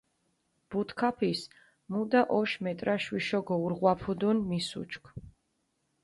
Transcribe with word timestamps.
ბუთქაფის 0.69 1.41
მუდა 1.91 2.21
ოშ 2.39 2.51
მეტრაშ 2.63 3.03
ვიშო 3.13 3.39
გოურღვაფუდუნ, 3.47 4.37
მის 4.49 4.69
უჩქჷ. 4.81 5.07